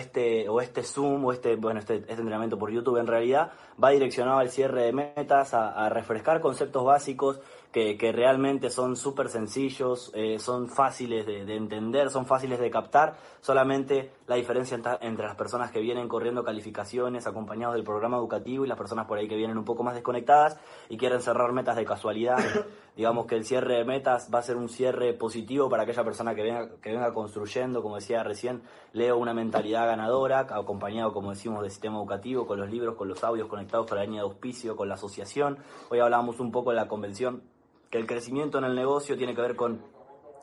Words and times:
este, 0.00 0.48
o 0.48 0.60
este 0.60 0.82
Zoom 0.82 1.24
o 1.24 1.32
este, 1.32 1.56
bueno, 1.56 1.80
este, 1.80 1.96
este 1.96 2.12
entrenamiento 2.12 2.58
por 2.58 2.70
YouTube 2.70 2.98
en 2.98 3.06
realidad 3.06 3.52
va 3.82 3.90
direccionado 3.90 4.38
al 4.38 4.50
cierre 4.50 4.82
de 4.82 4.92
metas, 4.92 5.54
a, 5.54 5.88
refrescar 5.88 6.40
conceptos 6.40 6.84
básicos 6.84 7.40
que, 7.72 8.12
realmente 8.12 8.68
son 8.68 8.96
súper 8.96 9.28
sencillos, 9.28 10.10
eh, 10.14 10.38
son 10.38 10.68
fáciles 10.68 11.24
de, 11.24 11.54
entender, 11.54 12.10
son 12.10 12.26
fáciles 12.26 12.58
de 12.58 12.70
captar. 12.70 13.16
Solamente 13.40 14.10
la 14.26 14.34
diferencia 14.36 14.78
entre 15.00 15.26
las 15.26 15.36
personas 15.36 15.70
que 15.70 15.80
vienen 15.80 16.08
corriendo 16.08 16.42
calificaciones 16.42 17.26
acompañados 17.26 17.74
del 17.74 17.84
programa 17.84 18.16
educativo 18.16 18.64
y 18.64 18.68
las 18.68 18.76
personas 18.76 19.06
por 19.06 19.18
ahí 19.18 19.28
que 19.28 19.36
vienen 19.36 19.56
un 19.56 19.64
poco 19.64 19.84
más 19.84 19.94
desconectadas 19.94 20.58
y 20.88 20.96
quieren 20.96 21.20
cerrar 21.20 21.52
metas 21.52 21.76
de 21.76 21.84
casualidad. 21.84 22.38
Digamos 22.96 23.26
que 23.26 23.36
el 23.36 23.44
cierre 23.44 23.76
de 23.76 23.84
metas 23.84 24.28
va 24.34 24.40
a 24.40 24.42
ser 24.42 24.56
un 24.56 24.68
cierre 24.68 25.14
positivo 25.14 25.68
para 25.68 25.84
aquella 25.84 26.02
persona 26.02 26.34
que 26.34 26.42
venga, 26.42 26.68
que 26.82 26.90
venga 26.90 27.14
construyendo, 27.14 27.82
como 27.82 27.96
decía 27.96 28.24
recién, 28.24 28.62
leo 28.92 29.16
una 29.16 29.32
mentalidad 29.32 29.86
ganadora, 29.86 30.40
acompañado, 30.40 31.12
como 31.12 31.30
decimos, 31.30 31.62
del 31.62 31.70
sistema 31.70 31.98
educativo, 31.98 32.46
con 32.46 32.58
los 32.58 32.68
libros, 32.68 32.96
con 32.96 33.08
los 33.08 33.22
audios 33.22 33.48
conectados 33.48 33.86
con 33.86 33.96
la 33.96 34.04
línea 34.04 34.22
de 34.22 34.28
auspicio, 34.28 34.74
con 34.74 34.88
la 34.88 34.94
asociación. 34.94 35.58
Hoy 35.88 36.00
hablábamos 36.00 36.40
un 36.40 36.50
poco 36.50 36.70
de 36.70 36.76
la 36.76 36.88
convención, 36.88 37.42
que 37.90 37.98
el 37.98 38.06
crecimiento 38.06 38.58
en 38.58 38.64
el 38.64 38.74
negocio 38.74 39.16
tiene 39.16 39.34
que 39.34 39.42
ver 39.42 39.56
con 39.56 39.84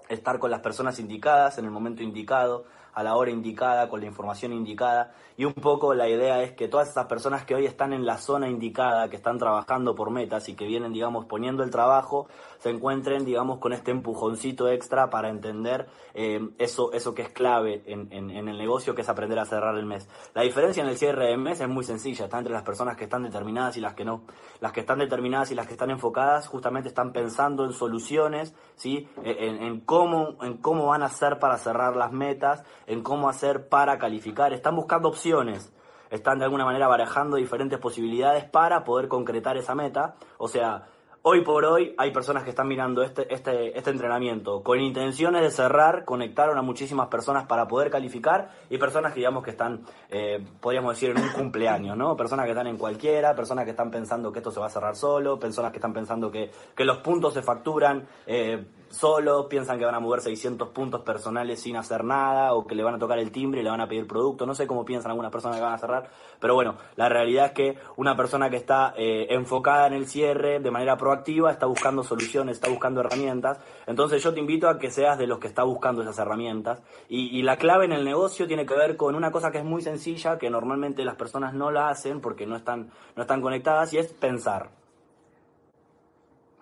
estar 0.10 0.40
con 0.40 0.52
las 0.52 0.62
personas 0.62 1.00
indicadas 1.00 1.58
en 1.58 1.66
el 1.66 1.72
momento 1.72 2.04
indicado, 2.04 2.66
a 2.98 3.04
la 3.04 3.16
hora 3.16 3.30
indicada, 3.30 3.90
con 3.90 4.00
la 4.00 4.08
información 4.08 4.54
indicada. 4.54 5.14
Y 5.38 5.46
un 5.46 5.54
poco 5.54 5.94
la 5.94 6.10
idea 6.10 6.42
es 6.42 6.54
que 6.54 6.68
todas 6.68 6.90
esas 6.90 7.06
personas 7.06 7.46
que 7.46 7.54
hoy 7.54 7.68
están 7.68 7.94
en 7.94 8.08
la 8.08 8.18
zona 8.18 8.50
indicada, 8.50 9.08
que 9.08 9.18
están 9.18 9.38
trabajando 9.38 9.94
por 9.94 10.10
metas 10.10 10.50
y 10.50 10.56
que 10.56 10.66
vienen, 10.66 10.94
digamos, 10.94 11.26
poniendo 11.26 11.62
el 11.64 11.70
trabajo, 11.70 12.28
se 12.58 12.72
encuentren, 12.72 13.24
digamos, 13.24 13.60
con 13.60 13.72
este 13.72 13.92
empujoncito 13.92 14.68
extra 14.68 15.12
para 15.12 15.30
entender 15.30 15.88
eh, 16.16 16.40
eso, 16.58 16.92
eso 16.92 17.14
que 17.14 17.22
es 17.22 17.30
clave 17.30 17.84
en, 17.86 18.10
el 18.12 18.58
negocio, 18.58 18.96
que 18.96 19.04
es 19.04 19.10
aprender 19.10 19.38
a 19.38 19.46
cerrar 19.46 19.78
el 19.78 19.86
mes. 19.86 20.10
La 20.34 20.42
diferencia 20.42 20.82
en 20.82 20.90
el 20.90 20.98
cierre 20.98 21.28
de 21.28 21.38
mes 21.38 21.62
es 21.62 21.70
muy 21.70 21.84
sencilla, 21.84 22.26
está 22.26 22.40
entre 22.40 22.54
las 22.54 22.64
personas 22.64 22.98
que 22.98 23.04
están 23.04 23.22
determinadas 23.22 23.78
y 23.78 23.80
las 23.80 23.94
que 23.94 24.06
no. 24.06 24.24
Las 24.60 24.72
que 24.72 24.80
están 24.80 24.98
determinadas 24.98 25.52
y 25.52 25.56
las 25.56 25.68
que 25.68 25.74
están 25.74 25.92
enfocadas 25.92 26.48
justamente 26.48 26.90
están 26.90 27.14
pensando 27.14 27.64
en 27.64 27.74
soluciones, 27.74 28.56
¿sí? 28.76 29.08
en, 29.24 29.62
en 29.62 29.82
cómo, 29.82 30.36
en 30.42 30.58
cómo 30.58 30.88
van 30.88 31.04
a 31.04 31.06
hacer 31.06 31.38
para 31.38 31.60
cerrar 31.60 31.96
las 31.96 32.12
metas, 32.12 32.64
en 32.88 33.04
cómo 33.04 33.30
hacer 33.30 33.70
para 33.70 34.00
calificar, 34.00 34.54
están 34.54 34.76
buscando 34.76 35.10
opciones, 35.10 35.72
están 36.10 36.40
de 36.40 36.46
alguna 36.46 36.66
manera 36.66 36.88
barajando 36.88 37.38
diferentes 37.38 37.78
posibilidades 37.78 38.46
para 38.46 38.84
poder 38.84 39.08
concretar 39.08 39.58
esa 39.58 39.76
meta, 39.76 40.16
o 40.40 40.48
sea, 40.48 40.88
Hoy 41.30 41.42
por 41.42 41.66
hoy 41.66 41.94
hay 41.98 42.12
personas 42.12 42.46
que 42.46 42.52
están 42.52 42.70
mirando 42.70 43.04
este, 43.04 43.34
este, 43.34 43.78
este 43.78 43.90
entrenamiento 43.90 44.64
con 44.64 44.80
intenciones 44.80 45.42
de 45.42 45.52
cerrar, 45.52 46.06
conectaron 46.06 46.58
a 46.58 46.62
muchísimas 46.62 47.10
personas 47.10 47.46
para 47.48 47.68
poder 47.68 47.90
calificar 47.90 48.52
y 48.70 48.78
personas 48.78 49.12
que 49.12 49.20
digamos 49.20 49.44
que 49.44 49.50
están, 49.50 49.82
eh, 50.10 50.42
podríamos 50.62 50.94
decir, 50.94 51.10
en 51.10 51.22
un 51.22 51.28
cumpleaños, 51.34 51.98
¿no? 51.98 52.16
Personas 52.16 52.46
que 52.46 52.52
están 52.52 52.68
en 52.68 52.78
cualquiera, 52.78 53.36
personas 53.36 53.66
que 53.66 53.72
están 53.72 53.92
pensando 53.92 54.32
que 54.32 54.40
esto 54.40 54.52
se 54.52 54.62
va 54.62 54.68
a 54.68 54.70
cerrar 54.70 54.96
solo, 54.96 55.38
personas 55.38 55.72
que 55.74 55.80
están 55.80 55.92
pensando 55.92 56.32
que, 56.32 56.50
que 56.74 56.86
los 56.86 57.00
puntos 57.00 57.34
se 57.34 57.42
facturan 57.42 58.08
eh, 58.26 58.66
solos, 58.90 59.48
piensan 59.48 59.78
que 59.78 59.86
van 59.86 59.96
a 59.96 60.00
mover 60.00 60.22
600 60.22 60.70
puntos 60.70 61.02
personales 61.02 61.60
sin 61.60 61.76
hacer 61.76 62.04
nada 62.04 62.54
o 62.54 62.66
que 62.66 62.76
le 62.76 62.84
van 62.84 62.96
a 62.96 63.00
tocar 63.00 63.20
el 63.20 63.32
timbre 63.32 63.62
y 63.62 63.64
le 63.64 63.70
van 63.70 63.82
a 63.82 63.88
pedir 63.88 64.08
producto. 64.08 64.46
No 64.46 64.56
sé 64.56 64.68
cómo 64.68 64.86
piensan 64.86 65.12
algunas 65.12 65.32
personas 65.32 65.58
que 65.58 65.64
van 65.64 65.74
a 65.74 65.78
cerrar, 65.78 66.10
pero 66.40 66.56
bueno, 66.56 66.76
la 66.96 67.10
realidad 67.10 67.48
es 67.48 67.52
que 67.52 67.78
una 67.96 68.16
persona 68.16 68.50
que 68.50 68.58
está 68.58 68.94
eh, 68.98 69.28
enfocada 69.30 69.88
en 69.88 69.94
el 69.94 70.08
cierre 70.08 70.60
de 70.60 70.72
manera 70.72 70.98
proactiva, 70.98 71.52
está 71.52 71.66
buscando 71.66 72.04
soluciones, 72.04 72.58
está 72.58 72.70
buscando 72.70 73.02
herramientas. 73.02 73.60
Entonces 73.86 74.24
yo 74.24 74.34
te 74.34 74.40
invito 74.40 74.70
a 74.70 74.78
que 74.80 74.92
seas 74.92 75.18
de 75.18 75.28
los 75.28 75.40
que 75.40 75.48
está 75.48 75.64
buscando 75.64 76.02
esas 76.02 76.18
herramientas. 76.20 76.82
Y, 77.10 77.42
la 77.48 77.58
clave 77.58 77.86
en 77.86 77.94
el 77.94 78.04
negocio 78.04 78.48
tiene 78.48 78.66
que 78.66 78.74
ver 78.74 78.98
con 78.98 79.16
una 79.16 79.32
cosa 79.32 79.52
que 79.52 79.60
es 79.60 79.64
muy 79.64 79.82
sencilla, 79.82 80.38
que 80.38 80.50
normalmente 80.50 81.06
las 81.06 81.16
personas 81.16 81.54
no 81.54 81.72
la 81.72 81.90
hacen 81.90 82.20
porque 82.20 82.46
no 82.46 82.58
están, 82.58 82.90
no 83.16 83.22
están 83.22 83.42
conectadas, 83.42 83.94
y 83.94 84.00
es 84.00 84.12
pensar. 84.12 84.70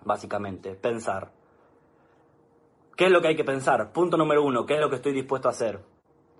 Básicamente, 0.04 0.74
pensar. 0.74 1.35
¿Qué 2.96 3.06
es 3.06 3.10
lo 3.10 3.20
que 3.20 3.28
hay 3.28 3.36
que 3.36 3.44
pensar? 3.44 3.92
Punto 3.92 4.16
número 4.16 4.42
uno, 4.42 4.64
¿qué 4.66 4.74
es 4.74 4.80
lo 4.80 4.88
que 4.88 4.96
estoy 4.96 5.12
dispuesto 5.12 5.48
a 5.48 5.52
hacer? 5.52 5.80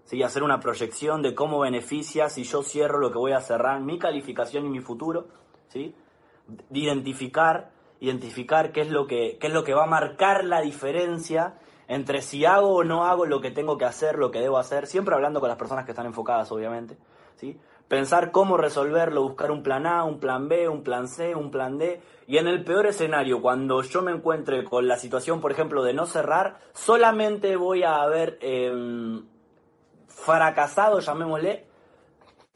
¿Sí? 0.04 0.22
Hacer 0.22 0.42
una 0.42 0.58
proyección 0.58 1.22
de 1.22 1.34
cómo 1.34 1.60
beneficia 1.60 2.28
si 2.28 2.44
yo 2.44 2.62
cierro 2.62 2.98
lo 2.98 3.12
que 3.12 3.18
voy 3.18 3.32
a 3.32 3.40
cerrar, 3.40 3.80
mi 3.80 3.98
calificación 3.98 4.66
y 4.66 4.70
mi 4.70 4.80
futuro. 4.80 5.28
¿sí? 5.68 5.94
Identificar 6.70 7.72
identificar 8.00 8.72
qué 8.72 8.82
es 8.82 8.90
lo 8.90 9.06
que, 9.06 9.38
qué 9.40 9.46
es 9.48 9.52
lo 9.52 9.64
que 9.64 9.74
va 9.74 9.84
a 9.84 9.88
marcar 9.88 10.44
la 10.44 10.60
diferencia 10.60 11.54
entre 11.88 12.20
si 12.20 12.44
hago 12.44 12.74
o 12.74 12.84
no 12.84 13.04
hago 13.04 13.26
lo 13.26 13.40
que 13.40 13.50
tengo 13.50 13.78
que 13.78 13.84
hacer, 13.84 14.16
lo 14.16 14.30
que 14.30 14.40
debo 14.40 14.58
hacer, 14.58 14.86
siempre 14.86 15.14
hablando 15.14 15.40
con 15.40 15.48
las 15.48 15.58
personas 15.58 15.84
que 15.84 15.92
están 15.92 16.06
enfocadas, 16.06 16.50
obviamente, 16.50 16.96
¿sí? 17.36 17.58
Pensar 17.88 18.32
cómo 18.32 18.56
resolverlo, 18.56 19.22
buscar 19.22 19.52
un 19.52 19.62
plan 19.62 19.86
A, 19.86 20.02
un 20.02 20.18
plan 20.18 20.48
B, 20.48 20.68
un 20.68 20.82
plan 20.82 21.06
C, 21.06 21.36
un 21.36 21.52
plan 21.52 21.78
D, 21.78 22.00
y 22.26 22.38
en 22.38 22.48
el 22.48 22.64
peor 22.64 22.86
escenario, 22.86 23.40
cuando 23.40 23.80
yo 23.82 24.02
me 24.02 24.10
encuentre 24.10 24.64
con 24.64 24.88
la 24.88 24.96
situación, 24.96 25.40
por 25.40 25.52
ejemplo, 25.52 25.84
de 25.84 25.94
no 25.94 26.06
cerrar, 26.06 26.58
solamente 26.72 27.54
voy 27.54 27.84
a 27.84 28.02
haber 28.02 28.38
em, 28.40 29.24
fracasado, 30.08 30.98
llamémosle, 30.98 31.64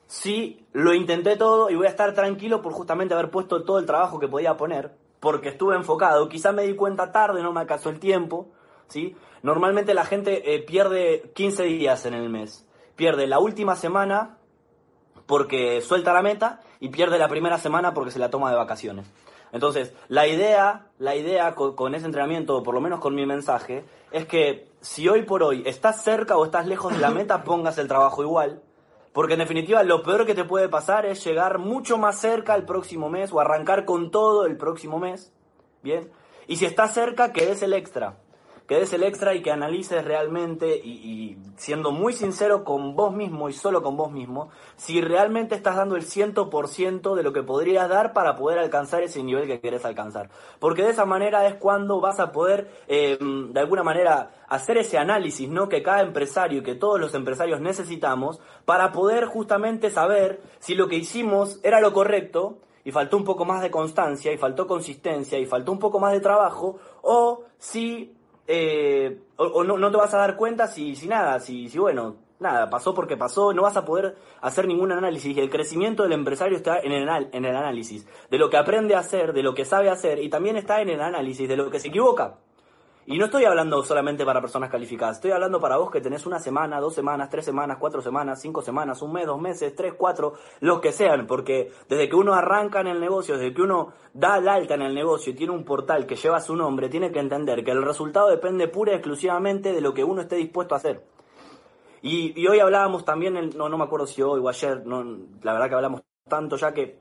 si 0.08 0.66
lo 0.72 0.92
intenté 0.92 1.36
todo 1.36 1.70
y 1.70 1.76
voy 1.76 1.86
a 1.86 1.90
estar 1.90 2.12
tranquilo 2.12 2.60
por 2.60 2.72
justamente 2.72 3.14
haber 3.14 3.30
puesto 3.30 3.62
todo 3.62 3.78
el 3.78 3.86
trabajo 3.86 4.18
que 4.18 4.26
podía 4.26 4.56
poner, 4.56 4.90
porque 5.20 5.50
estuve 5.50 5.76
enfocado. 5.76 6.28
Quizá 6.28 6.50
me 6.50 6.64
di 6.64 6.74
cuenta 6.74 7.12
tarde, 7.12 7.44
no 7.44 7.52
me 7.52 7.60
alcanzó 7.60 7.90
el 7.90 8.00
tiempo, 8.00 8.48
¿sí? 8.88 9.14
Normalmente 9.44 9.94
la 9.94 10.04
gente 10.04 10.52
eh, 10.52 10.62
pierde 10.64 11.30
15 11.36 11.62
días 11.62 12.04
en 12.06 12.14
el 12.14 12.28
mes. 12.28 12.66
Pierde 12.96 13.28
la 13.28 13.38
última 13.38 13.76
semana 13.76 14.39
porque 15.26 15.80
suelta 15.80 16.12
la 16.12 16.22
meta 16.22 16.60
y 16.80 16.88
pierde 16.88 17.18
la 17.18 17.28
primera 17.28 17.58
semana 17.58 17.94
porque 17.94 18.10
se 18.10 18.18
la 18.18 18.30
toma 18.30 18.50
de 18.50 18.56
vacaciones. 18.56 19.06
Entonces, 19.52 19.92
la 20.08 20.26
idea, 20.26 20.86
la 20.98 21.16
idea 21.16 21.54
con, 21.54 21.74
con, 21.74 21.94
ese 21.94 22.06
entrenamiento, 22.06 22.56
o 22.56 22.62
por 22.62 22.74
lo 22.74 22.80
menos 22.80 23.00
con 23.00 23.14
mi 23.14 23.26
mensaje, 23.26 23.84
es 24.12 24.26
que 24.26 24.68
si 24.80 25.08
hoy 25.08 25.22
por 25.22 25.42
hoy 25.42 25.62
estás 25.66 26.02
cerca 26.02 26.36
o 26.36 26.44
estás 26.44 26.66
lejos 26.66 26.92
de 26.92 27.00
la 27.00 27.10
meta, 27.10 27.42
pongas 27.44 27.78
el 27.78 27.88
trabajo 27.88 28.22
igual, 28.22 28.62
porque 29.12 29.32
en 29.34 29.40
definitiva 29.40 29.82
lo 29.82 30.02
peor 30.02 30.24
que 30.24 30.34
te 30.34 30.44
puede 30.44 30.68
pasar 30.68 31.04
es 31.04 31.24
llegar 31.24 31.58
mucho 31.58 31.98
más 31.98 32.20
cerca 32.20 32.54
el 32.54 32.64
próximo 32.64 33.08
mes 33.08 33.32
o 33.32 33.40
arrancar 33.40 33.84
con 33.84 34.10
todo 34.10 34.46
el 34.46 34.56
próximo 34.56 34.98
mes. 34.98 35.32
Bien. 35.82 36.10
Y 36.46 36.56
si 36.56 36.64
estás 36.64 36.94
cerca, 36.94 37.32
que 37.32 37.46
des 37.46 37.62
el 37.62 37.72
extra. 37.72 38.16
Que 38.70 38.78
des 38.78 38.92
el 38.92 39.02
extra 39.02 39.34
y 39.34 39.42
que 39.42 39.50
analices 39.50 40.04
realmente 40.04 40.76
y, 40.76 41.36
siendo 41.56 41.90
muy 41.90 42.12
sincero 42.12 42.62
con 42.62 42.94
vos 42.94 43.12
mismo 43.12 43.48
y 43.48 43.52
solo 43.52 43.82
con 43.82 43.96
vos 43.96 44.12
mismo, 44.12 44.50
si 44.76 45.00
realmente 45.00 45.56
estás 45.56 45.74
dando 45.74 45.96
el 45.96 46.04
100% 46.04 47.16
de 47.16 47.22
lo 47.24 47.32
que 47.32 47.42
podrías 47.42 47.88
dar 47.88 48.12
para 48.12 48.36
poder 48.36 48.60
alcanzar 48.60 49.02
ese 49.02 49.24
nivel 49.24 49.48
que 49.48 49.60
querés 49.60 49.84
alcanzar. 49.84 50.30
Porque 50.60 50.84
de 50.84 50.90
esa 50.90 51.04
manera 51.04 51.48
es 51.48 51.56
cuando 51.56 52.00
vas 52.00 52.20
a 52.20 52.30
poder, 52.30 52.70
eh, 52.86 53.18
de 53.20 53.58
alguna 53.58 53.82
manera, 53.82 54.30
hacer 54.46 54.78
ese 54.78 54.98
análisis, 54.98 55.48
¿no? 55.48 55.68
Que 55.68 55.82
cada 55.82 56.02
empresario 56.02 56.60
y 56.60 56.62
que 56.62 56.76
todos 56.76 57.00
los 57.00 57.12
empresarios 57.16 57.60
necesitamos 57.60 58.38
para 58.66 58.92
poder 58.92 59.24
justamente 59.24 59.90
saber 59.90 60.42
si 60.60 60.76
lo 60.76 60.86
que 60.86 60.94
hicimos 60.94 61.58
era 61.64 61.80
lo 61.80 61.92
correcto 61.92 62.58
y 62.84 62.92
faltó 62.92 63.16
un 63.16 63.24
poco 63.24 63.44
más 63.44 63.62
de 63.62 63.72
constancia 63.72 64.32
y 64.32 64.38
faltó 64.38 64.68
consistencia 64.68 65.40
y 65.40 65.46
faltó 65.46 65.72
un 65.72 65.80
poco 65.80 65.98
más 65.98 66.12
de 66.12 66.20
trabajo 66.20 66.78
o 67.02 67.42
si 67.58 68.14
eh, 68.52 69.16
o, 69.36 69.62
no, 69.62 69.78
no, 69.78 69.90
te 69.92 69.96
vas 69.96 70.12
a 70.12 70.18
dar 70.18 70.36
cuenta 70.36 70.66
si, 70.66 70.96
si 70.96 71.06
nada, 71.06 71.38
si, 71.38 71.68
si 71.68 71.78
bueno, 71.78 72.16
nada, 72.40 72.68
pasó 72.68 72.92
porque 72.92 73.16
pasó, 73.16 73.52
no 73.52 73.62
vas 73.62 73.76
a 73.76 73.84
poder 73.84 74.16
hacer 74.40 74.66
ningún 74.66 74.90
análisis. 74.90 75.38
El 75.38 75.50
crecimiento 75.50 76.02
del 76.02 76.14
empresario 76.14 76.56
está 76.56 76.80
en 76.80 76.90
el, 76.90 77.08
en 77.30 77.44
el 77.44 77.56
análisis 77.56 78.08
de 78.28 78.38
lo 78.38 78.50
que 78.50 78.56
aprende 78.56 78.96
a 78.96 79.00
hacer, 79.00 79.32
de 79.32 79.44
lo 79.44 79.54
que 79.54 79.64
sabe 79.64 79.88
hacer 79.88 80.18
y 80.18 80.28
también 80.28 80.56
está 80.56 80.82
en 80.82 80.88
el 80.88 81.00
análisis 81.00 81.48
de 81.48 81.56
lo 81.56 81.70
que 81.70 81.78
se 81.78 81.88
equivoca. 81.88 82.38
Y 83.10 83.18
no 83.18 83.24
estoy 83.24 83.44
hablando 83.44 83.82
solamente 83.82 84.24
para 84.24 84.40
personas 84.40 84.70
calificadas, 84.70 85.16
estoy 85.16 85.32
hablando 85.32 85.60
para 85.60 85.78
vos 85.78 85.90
que 85.90 86.00
tenés 86.00 86.26
una 86.26 86.38
semana, 86.38 86.78
dos 86.78 86.94
semanas, 86.94 87.28
tres 87.28 87.44
semanas, 87.44 87.78
cuatro 87.80 88.00
semanas, 88.00 88.40
cinco 88.40 88.62
semanas, 88.62 89.02
un 89.02 89.12
mes, 89.12 89.26
dos 89.26 89.40
meses, 89.40 89.74
tres, 89.74 89.94
cuatro, 89.98 90.34
los 90.60 90.80
que 90.80 90.92
sean, 90.92 91.26
porque 91.26 91.72
desde 91.88 92.08
que 92.08 92.14
uno 92.14 92.34
arranca 92.34 92.82
en 92.82 92.86
el 92.86 93.00
negocio, 93.00 93.36
desde 93.36 93.52
que 93.52 93.62
uno 93.62 93.94
da 94.14 94.38
el 94.38 94.48
alta 94.48 94.74
en 94.74 94.82
el 94.82 94.94
negocio 94.94 95.32
y 95.32 95.34
tiene 95.34 95.52
un 95.52 95.64
portal 95.64 96.06
que 96.06 96.14
lleva 96.14 96.40
su 96.40 96.54
nombre, 96.54 96.88
tiene 96.88 97.10
que 97.10 97.18
entender 97.18 97.64
que 97.64 97.72
el 97.72 97.82
resultado 97.82 98.28
depende 98.28 98.68
pura 98.68 98.92
y 98.92 98.94
exclusivamente 98.94 99.72
de 99.72 99.80
lo 99.80 99.92
que 99.92 100.04
uno 100.04 100.20
esté 100.20 100.36
dispuesto 100.36 100.76
a 100.76 100.78
hacer. 100.78 101.04
Y, 102.02 102.46
hoy 102.46 102.60
hablábamos 102.60 103.04
también, 103.04 103.50
no, 103.56 103.68
no 103.68 103.76
me 103.76 103.82
acuerdo 103.82 104.06
si 104.06 104.22
hoy 104.22 104.38
o 104.38 104.48
ayer, 104.48 104.84
la 104.86 105.52
verdad 105.52 105.68
que 105.68 105.74
hablamos 105.74 106.02
tanto 106.28 106.54
ya 106.54 106.72
que 106.72 107.00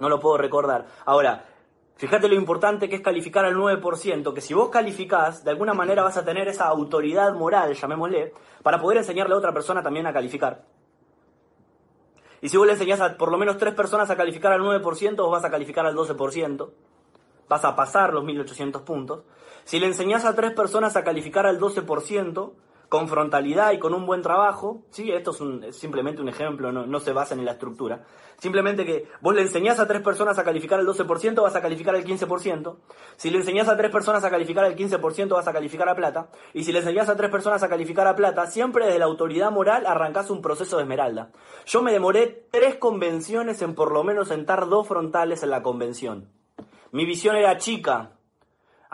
no 0.00 0.08
lo 0.08 0.18
puedo 0.18 0.38
recordar. 0.38 0.86
Ahora, 1.04 1.44
Fíjate 2.02 2.26
lo 2.26 2.34
importante 2.34 2.88
que 2.88 2.96
es 2.96 3.00
calificar 3.00 3.44
al 3.44 3.54
9%, 3.54 4.34
que 4.34 4.40
si 4.40 4.54
vos 4.54 4.70
calificás, 4.70 5.44
de 5.44 5.52
alguna 5.52 5.72
manera 5.72 6.02
vas 6.02 6.16
a 6.16 6.24
tener 6.24 6.48
esa 6.48 6.66
autoridad 6.66 7.32
moral, 7.32 7.74
llamémosle, 7.74 8.32
para 8.64 8.80
poder 8.80 8.98
enseñarle 8.98 9.36
a 9.36 9.38
otra 9.38 9.52
persona 9.52 9.84
también 9.84 10.08
a 10.08 10.12
calificar. 10.12 10.64
Y 12.40 12.48
si 12.48 12.56
vos 12.56 12.66
le 12.66 12.72
enseñás 12.72 13.00
a 13.00 13.16
por 13.16 13.30
lo 13.30 13.38
menos 13.38 13.56
tres 13.56 13.72
personas 13.74 14.10
a 14.10 14.16
calificar 14.16 14.52
al 14.52 14.62
9%, 14.62 15.16
vos 15.16 15.30
vas 15.30 15.44
a 15.44 15.50
calificar 15.52 15.86
al 15.86 15.94
12%. 15.94 16.70
Vas 17.48 17.64
a 17.64 17.76
pasar 17.76 18.12
los 18.12 18.24
1800 18.24 18.82
puntos. 18.82 19.22
Si 19.62 19.78
le 19.78 19.86
enseñás 19.86 20.24
a 20.24 20.34
tres 20.34 20.54
personas 20.54 20.96
a 20.96 21.04
calificar 21.04 21.46
al 21.46 21.60
12%, 21.60 22.52
con 22.92 23.08
frontalidad 23.08 23.72
y 23.72 23.78
con 23.78 23.94
un 23.94 24.04
buen 24.04 24.20
trabajo, 24.20 24.82
¿sí? 24.90 25.10
esto 25.12 25.30
es, 25.64 25.74
simplemente 25.74 26.20
un 26.20 26.28
ejemplo, 26.28 26.72
no, 26.72 26.84
no 26.84 27.00
se 27.00 27.14
basa 27.14 27.34
en 27.34 27.42
la 27.42 27.52
estructura, 27.52 28.04
simplemente 28.38 28.84
que 28.84 29.06
vos 29.22 29.34
le 29.34 29.40
enseñás 29.40 29.80
a 29.80 29.88
tres 29.88 30.02
personas 30.02 30.38
a 30.38 30.44
calificar 30.44 30.78
el 30.78 30.86
12%, 30.86 31.40
vas 31.40 31.56
a 31.56 31.62
calificar 31.62 31.94
el 31.94 32.04
15%, 32.04 32.76
si 33.16 33.30
le 33.30 33.38
enseñás 33.38 33.70
a 33.70 33.78
tres 33.78 33.90
personas 33.90 34.22
a 34.24 34.30
calificar 34.30 34.66
el 34.66 34.76
15%, 34.76 35.28
vas 35.30 35.48
a 35.48 35.54
calificar 35.54 35.88
a 35.88 35.96
plata, 35.96 36.28
y 36.52 36.64
si 36.64 36.72
le 36.72 36.80
enseñás 36.80 37.08
a 37.08 37.16
tres 37.16 37.30
personas 37.30 37.62
a 37.62 37.70
calificar 37.70 38.06
a 38.06 38.14
plata, 38.14 38.46
siempre 38.46 38.84
desde 38.84 38.98
la 38.98 39.06
autoridad 39.06 39.50
moral 39.50 39.86
arrancás 39.86 40.28
un 40.28 40.42
proceso 40.42 40.76
de 40.76 40.82
esmeralda. 40.82 41.30
Yo 41.64 41.80
me 41.80 41.92
demoré 41.92 42.46
tres 42.50 42.74
convenciones 42.74 43.62
en 43.62 43.74
por 43.74 43.90
lo 43.90 44.04
menos 44.04 44.28
sentar 44.28 44.68
dos 44.68 44.86
frontales 44.86 45.42
en 45.42 45.48
la 45.48 45.62
convención. 45.62 46.28
Mi 46.90 47.06
visión 47.06 47.36
era 47.36 47.56
chica, 47.56 48.18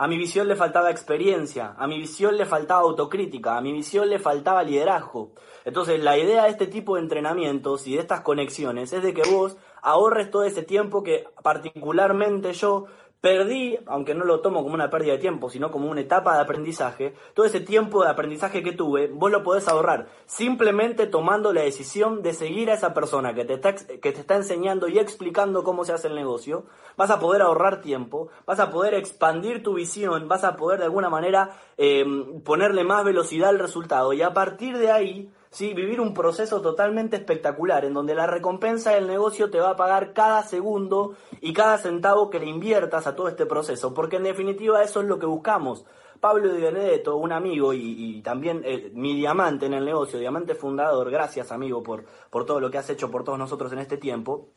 a 0.01 0.07
mi 0.07 0.17
visión 0.17 0.47
le 0.47 0.55
faltaba 0.55 0.91
experiencia, 0.91 1.75
a 1.77 1.85
mi 1.85 1.99
visión 1.99 2.37
le 2.37 2.45
faltaba 2.45 2.83
autocrítica, 2.83 3.57
a 3.57 3.61
mi 3.61 3.73
visión 3.73 4.09
le 4.09 4.17
faltaba 4.17 4.63
liderazgo. 4.63 5.33
Entonces, 5.65 6.01
la 6.01 6.17
idea 6.17 6.43
de 6.43 6.51
este 6.51 6.67
tipo 6.67 6.95
de 6.95 7.01
entrenamientos 7.01 7.85
y 7.85 7.95
de 7.95 7.99
estas 7.99 8.21
conexiones 8.21 8.93
es 8.93 9.03
de 9.03 9.13
que 9.13 9.29
vos 9.29 9.57
ahorres 9.81 10.31
todo 10.31 10.45
ese 10.45 10.63
tiempo 10.63 11.03
que 11.03 11.27
particularmente 11.43 12.53
yo 12.53 12.85
perdí, 13.21 13.77
aunque 13.85 14.15
no 14.15 14.23
lo 14.23 14.39
tomo 14.39 14.63
como 14.63 14.75
una 14.75 14.89
pérdida 14.89 15.13
de 15.13 15.19
tiempo, 15.19 15.49
sino 15.49 15.71
como 15.71 15.89
una 15.89 16.01
etapa 16.01 16.35
de 16.35 16.41
aprendizaje, 16.41 17.13
todo 17.33 17.45
ese 17.45 17.59
tiempo 17.59 18.03
de 18.03 18.09
aprendizaje 18.09 18.63
que 18.63 18.71
tuve, 18.71 19.07
vos 19.07 19.29
lo 19.29 19.43
podés 19.43 19.67
ahorrar 19.67 20.07
simplemente 20.25 21.05
tomando 21.05 21.51
la 21.51 21.61
decisión 21.61 22.21
de 22.21 22.33
seguir 22.33 22.69
a 22.69 22.75
esa 22.75 22.93
persona 22.93 23.33
que 23.33 23.43
te 23.43 23.55
está, 23.55 23.75
que 23.75 24.11
te 24.11 24.21
está 24.21 24.35
enseñando 24.35 24.87
y 24.87 24.99
explicando 24.99 25.63
cómo 25.63 25.83
se 25.83 25.93
hace 25.93 26.07
el 26.07 26.15
negocio, 26.15 26.65
vas 26.95 27.11
a 27.11 27.19
poder 27.19 27.41
ahorrar 27.41 27.81
tiempo, 27.81 28.29
vas 28.45 28.59
a 28.59 28.71
poder 28.71 28.93
expandir 28.93 29.63
tu 29.63 29.73
visión, 29.73 30.27
vas 30.27 30.43
a 30.45 30.55
poder 30.55 30.79
de 30.79 30.85
alguna 30.85 31.09
manera 31.09 31.57
eh, 31.77 32.05
ponerle 32.45 32.83
más 32.83 33.03
velocidad 33.03 33.49
al 33.49 33.59
resultado 33.59 34.13
y 34.13 34.21
a 34.21 34.33
partir 34.33 34.77
de 34.77 34.91
ahí 34.91 35.31
¿sí? 35.49 35.73
vivir 35.73 35.99
un 36.01 36.13
proceso 36.13 36.61
totalmente 36.61 37.17
espectacular 37.17 37.85
en 37.85 37.93
donde 37.93 38.15
la 38.15 38.27
recompensa 38.27 38.91
del 38.91 39.07
negocio 39.07 39.49
te 39.49 39.59
va 39.59 39.71
a 39.71 39.75
pagar 39.75 40.13
cada 40.13 40.43
segundo 40.43 41.15
y 41.41 41.53
cada 41.53 41.77
centavo 41.77 42.29
que 42.29 42.39
le 42.39 42.47
inviertas 42.47 43.07
a 43.07 43.15
todo 43.15 43.27
este 43.27 43.45
proceso, 43.45 43.93
porque 43.93 44.17
en 44.17 44.23
definitiva 44.23 44.83
eso 44.83 45.01
es 45.01 45.07
lo 45.07 45.19
que 45.19 45.25
buscamos. 45.25 45.85
Pablo 46.19 46.53
Di 46.53 46.61
Benedetto, 46.61 47.15
un 47.15 47.31
amigo 47.31 47.73
y, 47.73 48.21
también 48.21 48.61
eh, 48.65 48.91
mi 48.93 49.15
diamante 49.15 49.67
en 49.67 49.73
el 49.73 49.85
negocio, 49.85 50.19
diamante 50.19 50.53
fundador, 50.53 51.09
gracias 51.09 51.51
amigo 51.51 51.81
por, 51.81 52.03
por 52.29 52.45
todo 52.45 52.59
lo 52.59 52.69
que 52.69 52.77
has 52.77 52.89
hecho 52.89 53.09
por 53.09 53.23
todos 53.23 53.39
nosotros 53.39 53.71
en 53.71 53.79
este 53.79 53.97
tiempo, 53.97 54.49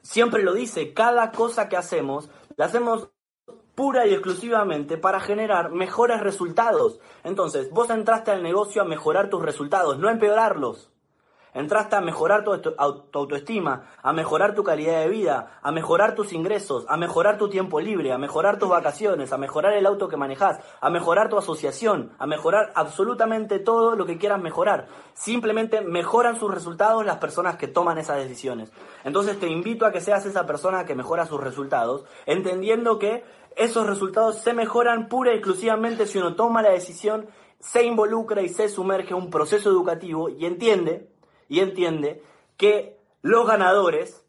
siempre 0.00 0.42
lo 0.42 0.54
dice, 0.54 0.94
cada 0.94 1.30
cosa 1.30 1.68
que 1.68 1.76
hacemos, 1.76 2.30
la 2.56 2.66
hacemos 2.66 3.10
pura 3.74 4.06
y 4.06 4.12
exclusivamente 4.12 4.96
para 4.98 5.20
generar 5.20 5.70
mejores 5.70 6.20
resultados. 6.20 7.00
Entonces, 7.24 7.70
vos 7.70 7.90
entraste 7.90 8.30
al 8.30 8.42
negocio 8.42 8.82
a 8.82 8.86
mejorar 8.86 9.30
tus 9.30 9.42
resultados, 9.42 9.98
no 9.98 10.08
a 10.08 10.12
empeorarlos. 10.12 10.88
Entraste 11.54 11.96
a 11.96 12.00
mejorar 12.00 12.44
tu, 12.44 12.52
auto- 12.54 12.74
autoestima, 13.12 13.90
a 14.02 14.14
mejorar 14.14 14.54
tu 14.54 14.64
calidad 14.64 15.00
de 15.00 15.08
vida, 15.08 15.58
a 15.60 15.70
mejorar 15.70 16.14
tus 16.14 16.32
ingresos, 16.32 16.86
a 16.88 16.96
mejorar 16.96 17.36
tu 17.36 17.50
tiempo 17.50 17.78
libre, 17.78 18.10
a 18.10 18.16
mejorar 18.16 18.58
tus 18.58 18.70
vacaciones, 18.70 19.34
a 19.34 19.36
mejorar 19.36 19.74
el 19.74 19.84
auto 19.84 20.08
que 20.08 20.16
manejas, 20.16 20.60
a 20.80 20.88
mejorar 20.88 21.28
tu 21.28 21.36
asociación, 21.36 22.12
a 22.18 22.26
mejorar 22.26 22.72
absolutamente 22.74 23.58
todo 23.58 23.96
lo 23.96 24.06
que 24.06 24.16
quieras 24.16 24.40
mejorar. 24.40 24.86
Simplemente 25.12 25.82
mejoran 25.82 26.40
sus 26.40 26.50
resultados 26.50 27.04
las 27.04 27.18
personas 27.18 27.56
que 27.56 27.68
toman 27.68 27.98
esas 27.98 28.16
decisiones. 28.16 28.72
Entonces 29.04 29.38
te 29.38 29.48
invito 29.48 29.84
a 29.84 29.92
que 29.92 30.00
seas 30.00 30.24
esa 30.24 30.46
persona 30.46 30.86
que 30.86 30.94
mejora 30.94 31.26
sus 31.26 31.38
resultados, 31.38 32.06
entendiendo 32.24 32.98
que 32.98 33.24
esos 33.56 33.86
resultados 33.86 34.38
se 34.38 34.52
mejoran 34.52 35.08
pura 35.08 35.32
y 35.32 35.36
exclusivamente 35.36 36.06
si 36.06 36.18
uno 36.18 36.34
toma 36.34 36.62
la 36.62 36.70
decisión, 36.70 37.28
se 37.58 37.84
involucra 37.84 38.42
y 38.42 38.48
se 38.48 38.68
sumerge 38.68 39.10
en 39.10 39.16
un 39.16 39.30
proceso 39.30 39.70
educativo 39.70 40.28
y 40.28 40.46
entiende, 40.46 41.10
y 41.48 41.60
entiende 41.60 42.22
que 42.56 42.98
los 43.22 43.46
ganadores 43.46 44.24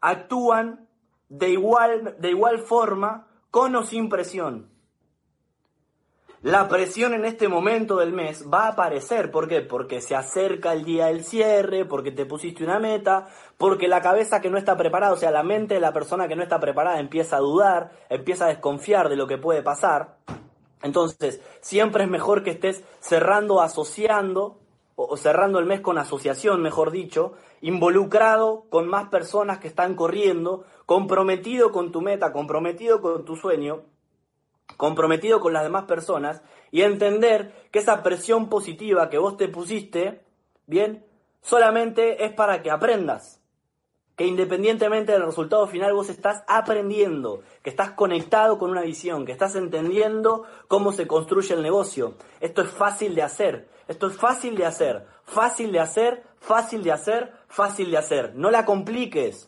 actúan 0.00 0.88
de 1.28 1.50
igual, 1.50 2.16
de 2.18 2.30
igual 2.30 2.60
forma 2.60 3.28
con 3.50 3.76
o 3.76 3.84
sin 3.84 4.08
presión. 4.08 4.70
La 6.42 6.68
presión 6.68 7.14
en 7.14 7.24
este 7.24 7.48
momento 7.48 7.96
del 7.96 8.12
mes 8.12 8.44
va 8.48 8.66
a 8.66 8.68
aparecer. 8.68 9.32
¿Por 9.32 9.48
qué? 9.48 9.60
Porque 9.60 10.00
se 10.00 10.14
acerca 10.14 10.72
el 10.72 10.84
día 10.84 11.06
del 11.06 11.24
cierre, 11.24 11.84
porque 11.84 12.12
te 12.12 12.26
pusiste 12.26 12.62
una 12.62 12.78
meta, 12.78 13.26
porque 13.56 13.88
la 13.88 14.00
cabeza 14.00 14.40
que 14.40 14.48
no 14.48 14.56
está 14.56 14.76
preparada, 14.76 15.12
o 15.12 15.16
sea, 15.16 15.32
la 15.32 15.42
mente 15.42 15.74
de 15.74 15.80
la 15.80 15.92
persona 15.92 16.28
que 16.28 16.36
no 16.36 16.44
está 16.44 16.60
preparada 16.60 17.00
empieza 17.00 17.38
a 17.38 17.40
dudar, 17.40 17.90
empieza 18.08 18.44
a 18.44 18.50
desconfiar 18.50 19.08
de 19.08 19.16
lo 19.16 19.26
que 19.26 19.36
puede 19.36 19.64
pasar. 19.64 20.18
Entonces, 20.82 21.40
siempre 21.60 22.04
es 22.04 22.10
mejor 22.10 22.44
que 22.44 22.50
estés 22.50 22.84
cerrando, 23.00 23.60
asociando, 23.60 24.60
o 24.94 25.16
cerrando 25.16 25.58
el 25.58 25.66
mes 25.66 25.80
con 25.80 25.98
asociación, 25.98 26.62
mejor 26.62 26.92
dicho, 26.92 27.32
involucrado 27.62 28.64
con 28.70 28.86
más 28.86 29.08
personas 29.08 29.58
que 29.58 29.66
están 29.66 29.96
corriendo, 29.96 30.64
comprometido 30.86 31.72
con 31.72 31.90
tu 31.90 32.00
meta, 32.00 32.32
comprometido 32.32 33.00
con 33.00 33.24
tu 33.24 33.34
sueño, 33.34 33.82
comprometido 34.76 35.40
con 35.40 35.52
las 35.52 35.62
demás 35.62 35.84
personas 35.84 36.42
y 36.70 36.82
entender 36.82 37.52
que 37.70 37.78
esa 37.78 38.02
presión 38.02 38.48
positiva 38.48 39.10
que 39.10 39.18
vos 39.18 39.36
te 39.36 39.48
pusiste, 39.48 40.22
bien, 40.66 41.04
solamente 41.40 42.24
es 42.24 42.32
para 42.32 42.62
que 42.62 42.70
aprendas. 42.70 43.40
Que 44.16 44.26
independientemente 44.26 45.12
del 45.12 45.24
resultado 45.24 45.66
final 45.68 45.94
vos 45.94 46.08
estás 46.08 46.42
aprendiendo, 46.48 47.42
que 47.62 47.70
estás 47.70 47.92
conectado 47.92 48.58
con 48.58 48.70
una 48.70 48.82
visión, 48.82 49.24
que 49.24 49.32
estás 49.32 49.54
entendiendo 49.54 50.44
cómo 50.66 50.92
se 50.92 51.06
construye 51.06 51.54
el 51.54 51.62
negocio. 51.62 52.14
Esto 52.40 52.62
es 52.62 52.68
fácil 52.68 53.14
de 53.14 53.22
hacer, 53.22 53.68
esto 53.86 54.08
es 54.08 54.16
fácil 54.16 54.56
de 54.56 54.66
hacer, 54.66 55.06
fácil 55.22 55.70
de 55.70 55.80
hacer, 55.80 56.24
fácil 56.40 56.82
de 56.82 56.92
hacer, 56.92 57.32
fácil 57.48 57.90
de 57.90 57.98
hacer. 57.98 58.34
No 58.34 58.50
la 58.50 58.64
compliques. 58.64 59.47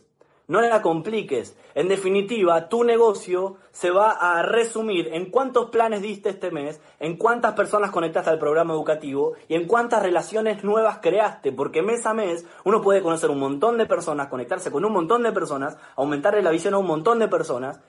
No 0.51 0.59
la 0.59 0.81
compliques. 0.81 1.55
En 1.75 1.87
definitiva, 1.87 2.67
tu 2.67 2.83
negocio 2.83 3.55
se 3.71 3.89
va 3.89 4.11
a 4.11 4.41
resumir 4.41 5.07
en 5.13 5.31
cuántos 5.31 5.69
planes 5.69 6.01
diste 6.01 6.27
este 6.27 6.51
mes, 6.51 6.81
en 6.99 7.15
cuántas 7.15 7.53
personas 7.53 7.89
conectaste 7.91 8.31
al 8.31 8.37
programa 8.37 8.73
educativo 8.73 9.31
y 9.47 9.55
en 9.55 9.65
cuántas 9.65 10.03
relaciones 10.03 10.65
nuevas 10.65 10.97
creaste. 11.01 11.53
Porque 11.53 11.81
mes 11.81 12.05
a 12.05 12.13
mes 12.13 12.45
uno 12.65 12.81
puede 12.81 13.01
conocer 13.01 13.29
un 13.29 13.39
montón 13.39 13.77
de 13.77 13.85
personas, 13.85 14.27
conectarse 14.27 14.71
con 14.71 14.83
un 14.83 14.91
montón 14.91 15.23
de 15.23 15.31
personas, 15.31 15.77
aumentarle 15.95 16.41
la 16.41 16.51
visión 16.51 16.73
a 16.73 16.79
un 16.79 16.87
montón 16.87 17.19
de 17.19 17.29
personas. 17.29 17.79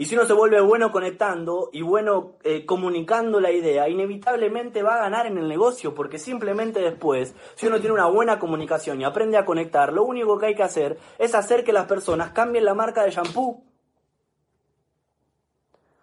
Y 0.00 0.06
si 0.06 0.14
uno 0.14 0.24
se 0.24 0.32
vuelve 0.32 0.58
bueno 0.62 0.90
conectando 0.90 1.68
y 1.74 1.82
bueno 1.82 2.38
eh, 2.42 2.64
comunicando 2.64 3.38
la 3.38 3.52
idea, 3.52 3.86
inevitablemente 3.86 4.82
va 4.82 4.94
a 4.94 5.02
ganar 5.02 5.26
en 5.26 5.36
el 5.36 5.46
negocio, 5.46 5.94
porque 5.94 6.18
simplemente 6.18 6.80
después, 6.80 7.34
si 7.54 7.66
uno 7.66 7.80
tiene 7.80 7.92
una 7.92 8.06
buena 8.06 8.38
comunicación 8.38 8.98
y 8.98 9.04
aprende 9.04 9.36
a 9.36 9.44
conectar, 9.44 9.92
lo 9.92 10.04
único 10.04 10.38
que 10.38 10.46
hay 10.46 10.54
que 10.54 10.62
hacer 10.62 10.96
es 11.18 11.34
hacer 11.34 11.64
que 11.64 11.74
las 11.74 11.84
personas 11.84 12.30
cambien 12.30 12.64
la 12.64 12.72
marca 12.72 13.04
de 13.04 13.10
shampoo. 13.10 13.62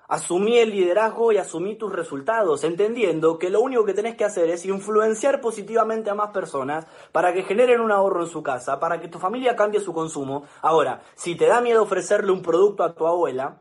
Asumí 0.08 0.60
el 0.60 0.70
liderazgo 0.70 1.32
y 1.32 1.38
asumí 1.38 1.76
tus 1.76 1.92
resultados, 1.92 2.64
entendiendo 2.66 3.40
que 3.40 3.50
lo 3.50 3.62
único 3.62 3.84
que 3.84 3.96
tenés 3.96 4.16
que 4.16 4.26
hacer 4.26 4.48
es 4.52 4.64
influenciar 4.68 5.42
positivamente 5.42 6.12
a 6.12 6.16
más 6.16 6.30
personas 6.30 6.86
para 7.12 7.34
que 7.34 7.42
generen 7.42 7.82
un 7.82 7.92
ahorro 7.92 8.22
en 8.22 8.30
su 8.30 8.44
casa, 8.44 8.80
para 8.80 9.02
que 9.02 9.08
tu 9.08 9.18
familia 9.18 9.56
cambie 9.56 9.80
su 9.80 9.92
consumo. 9.92 10.44
Ahora, 10.62 11.02
si 11.16 11.36
te 11.36 11.48
da 11.48 11.62
miedo 11.62 11.82
ofrecerle 11.82 12.32
un 12.32 12.44
producto 12.44 12.84
a 12.84 12.94
tu 12.94 13.08
abuela, 13.08 13.58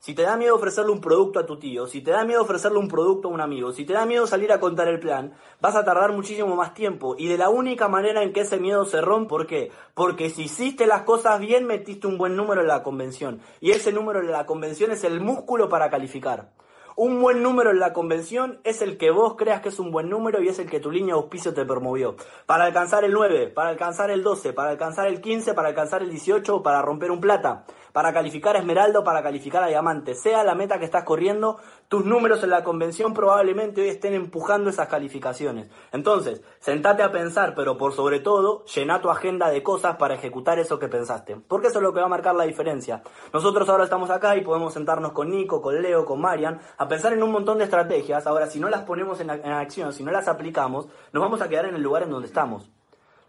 si 0.00 0.14
te 0.14 0.22
da 0.22 0.38
miedo 0.38 0.54
ofrecerle 0.54 0.92
un 0.92 1.02
producto 1.02 1.38
a 1.38 1.44
tu 1.44 1.58
tío, 1.58 1.86
si 1.86 2.00
te 2.00 2.10
da 2.10 2.24
miedo 2.24 2.40
ofrecerle 2.40 2.78
un 2.78 2.88
producto 2.88 3.28
a 3.28 3.32
un 3.32 3.42
amigo, 3.42 3.70
si 3.70 3.84
te 3.84 3.92
da 3.92 4.06
miedo 4.06 4.26
salir 4.26 4.50
a 4.50 4.58
contar 4.58 4.88
el 4.88 4.98
plan, 4.98 5.34
vas 5.60 5.76
a 5.76 5.84
tardar 5.84 6.12
muchísimo 6.12 6.56
más 6.56 6.72
tiempo. 6.72 7.16
Y 7.18 7.28
de 7.28 7.36
la 7.36 7.50
única 7.50 7.86
manera 7.86 8.22
en 8.22 8.32
que 8.32 8.40
ese 8.40 8.58
miedo 8.58 8.86
se 8.86 9.02
rompe, 9.02 9.28
¿por 9.28 9.46
qué? 9.46 9.70
Porque 9.92 10.30
si 10.30 10.44
hiciste 10.44 10.86
las 10.86 11.02
cosas 11.02 11.38
bien, 11.38 11.66
metiste 11.66 12.06
un 12.06 12.16
buen 12.16 12.34
número 12.34 12.62
en 12.62 12.68
la 12.68 12.82
convención. 12.82 13.42
Y 13.60 13.72
ese 13.72 13.92
número 13.92 14.20
en 14.20 14.32
la 14.32 14.46
convención 14.46 14.90
es 14.90 15.04
el 15.04 15.20
músculo 15.20 15.68
para 15.68 15.90
calificar. 15.90 16.48
Un 16.96 17.20
buen 17.22 17.42
número 17.42 17.70
en 17.70 17.78
la 17.78 17.92
convención 17.92 18.60
es 18.64 18.82
el 18.82 18.98
que 18.98 19.10
vos 19.10 19.34
creas 19.36 19.60
que 19.60 19.68
es 19.68 19.78
un 19.78 19.90
buen 19.90 20.10
número 20.10 20.42
y 20.42 20.48
es 20.48 20.58
el 20.58 20.68
que 20.68 20.80
tu 20.80 20.90
línea 20.90 21.14
de 21.14 21.20
auspicio 21.20 21.54
te 21.54 21.64
promovió. 21.64 22.16
Para 22.46 22.64
alcanzar 22.64 23.04
el 23.04 23.12
9, 23.12 23.48
para 23.48 23.70
alcanzar 23.70 24.10
el 24.10 24.22
12, 24.22 24.52
para 24.52 24.70
alcanzar 24.70 25.06
el 25.06 25.20
15, 25.20 25.54
para 25.54 25.68
alcanzar 25.68 26.02
el 26.02 26.10
18 26.10 26.56
o 26.56 26.62
para 26.62 26.82
romper 26.82 27.10
un 27.10 27.20
plata. 27.20 27.64
Para 27.92 28.12
calificar 28.12 28.56
a 28.56 28.60
esmeralda 28.60 29.00
para 29.04 29.22
calificar 29.22 29.62
a 29.62 29.68
diamante. 29.68 30.14
Sea 30.14 30.44
la 30.44 30.54
meta 30.54 30.78
que 30.78 30.84
estás 30.84 31.04
corriendo, 31.04 31.58
tus 31.88 32.04
números 32.04 32.42
en 32.42 32.50
la 32.50 32.64
convención 32.64 33.14
probablemente 33.14 33.80
hoy 33.80 33.88
estén 33.88 34.14
empujando 34.14 34.70
esas 34.70 34.88
calificaciones. 34.88 35.68
Entonces, 35.92 36.42
sentate 36.58 37.02
a 37.02 37.12
pensar, 37.12 37.54
pero 37.54 37.76
por 37.76 37.92
sobre 37.92 38.20
todo, 38.20 38.64
llena 38.66 39.00
tu 39.00 39.10
agenda 39.10 39.50
de 39.50 39.62
cosas 39.62 39.96
para 39.96 40.14
ejecutar 40.14 40.58
eso 40.58 40.78
que 40.78 40.88
pensaste. 40.88 41.36
Porque 41.36 41.68
eso 41.68 41.78
es 41.78 41.82
lo 41.82 41.92
que 41.92 42.00
va 42.00 42.06
a 42.06 42.10
marcar 42.10 42.34
la 42.34 42.44
diferencia. 42.44 43.02
Nosotros 43.32 43.68
ahora 43.68 43.84
estamos 43.84 44.10
acá 44.10 44.36
y 44.36 44.42
podemos 44.42 44.72
sentarnos 44.72 45.12
con 45.12 45.30
Nico, 45.30 45.60
con 45.60 45.80
Leo, 45.80 46.04
con 46.04 46.20
Marian, 46.20 46.60
a 46.78 46.88
pensar 46.88 47.12
en 47.12 47.22
un 47.22 47.32
montón 47.32 47.58
de 47.58 47.64
estrategias. 47.64 48.26
Ahora, 48.26 48.46
si 48.46 48.60
no 48.60 48.68
las 48.68 48.82
ponemos 48.82 49.20
en, 49.20 49.30
en 49.30 49.52
acción, 49.52 49.92
si 49.92 50.02
no 50.02 50.10
las 50.10 50.28
aplicamos, 50.28 50.86
nos 51.12 51.22
vamos 51.22 51.40
a 51.40 51.48
quedar 51.48 51.66
en 51.66 51.74
el 51.74 51.82
lugar 51.82 52.02
en 52.02 52.10
donde 52.10 52.28
estamos. 52.28 52.70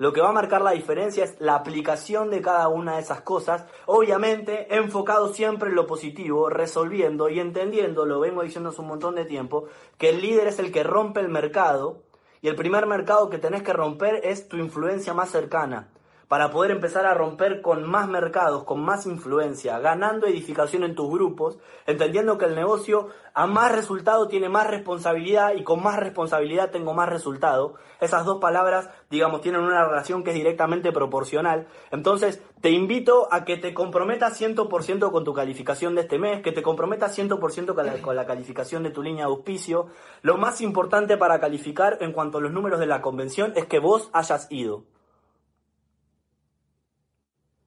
Lo 0.01 0.13
que 0.13 0.21
va 0.21 0.29
a 0.29 0.33
marcar 0.33 0.63
la 0.63 0.71
diferencia 0.71 1.23
es 1.23 1.39
la 1.39 1.53
aplicación 1.53 2.31
de 2.31 2.41
cada 2.41 2.69
una 2.69 2.95
de 2.95 3.01
esas 3.01 3.21
cosas, 3.21 3.67
obviamente 3.85 4.75
enfocado 4.75 5.31
siempre 5.31 5.69
en 5.69 5.75
lo 5.75 5.85
positivo, 5.85 6.49
resolviendo 6.49 7.29
y 7.29 7.39
entendiendo, 7.39 8.03
lo 8.07 8.19
vengo 8.19 8.41
diciendo 8.41 8.71
hace 8.71 8.81
un 8.81 8.87
montón 8.87 9.13
de 9.13 9.25
tiempo, 9.25 9.67
que 9.99 10.09
el 10.09 10.19
líder 10.19 10.47
es 10.47 10.57
el 10.57 10.71
que 10.71 10.81
rompe 10.81 11.19
el 11.19 11.29
mercado 11.29 12.01
Y 12.41 12.47
el 12.47 12.55
primer 12.55 12.87
mercado 12.87 13.29
que 13.29 13.37
tenés 13.37 13.61
que 13.61 13.73
romper 13.73 14.21
es 14.23 14.47
tu 14.47 14.57
influencia 14.57 15.13
más 15.13 15.29
cercana 15.29 15.89
para 16.31 16.49
poder 16.49 16.71
empezar 16.71 17.05
a 17.05 17.13
romper 17.13 17.61
con 17.61 17.83
más 17.83 18.07
mercados, 18.07 18.63
con 18.63 18.79
más 18.79 19.05
influencia, 19.05 19.79
ganando 19.79 20.27
edificación 20.27 20.85
en 20.85 20.95
tus 20.95 21.11
grupos, 21.11 21.59
entendiendo 21.85 22.37
que 22.37 22.45
el 22.45 22.55
negocio 22.55 23.09
a 23.33 23.47
más 23.47 23.73
resultado 23.73 24.29
tiene 24.29 24.47
más 24.47 24.65
responsabilidad 24.65 25.55
y 25.55 25.65
con 25.65 25.83
más 25.83 25.99
responsabilidad 25.99 26.71
tengo 26.71 26.93
más 26.93 27.09
resultado. 27.09 27.73
Esas 27.99 28.23
dos 28.23 28.39
palabras, 28.39 28.89
digamos, 29.09 29.41
tienen 29.41 29.59
una 29.59 29.85
relación 29.85 30.23
que 30.23 30.29
es 30.29 30.37
directamente 30.37 30.93
proporcional. 30.93 31.67
Entonces, 31.91 32.41
te 32.61 32.69
invito 32.69 33.27
a 33.29 33.43
que 33.43 33.57
te 33.57 33.73
comprometas 33.73 34.39
100% 34.39 35.11
con 35.11 35.25
tu 35.25 35.33
calificación 35.33 35.95
de 35.95 36.01
este 36.03 36.17
mes, 36.17 36.41
que 36.41 36.53
te 36.53 36.61
comprometas 36.61 37.19
100% 37.19 37.75
con 37.75 37.85
la, 37.85 38.01
con 38.01 38.15
la 38.15 38.25
calificación 38.25 38.83
de 38.83 38.91
tu 38.91 39.03
línea 39.03 39.25
de 39.25 39.31
auspicio. 39.33 39.87
Lo 40.21 40.37
más 40.37 40.61
importante 40.61 41.17
para 41.17 41.41
calificar 41.41 41.97
en 41.99 42.13
cuanto 42.13 42.37
a 42.37 42.41
los 42.41 42.53
números 42.53 42.79
de 42.79 42.85
la 42.85 43.01
convención 43.01 43.51
es 43.57 43.65
que 43.65 43.79
vos 43.79 44.09
hayas 44.13 44.47
ido. 44.49 44.85